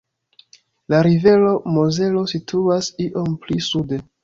[0.93, 4.05] La rivero Mozelo situas iom pli sude.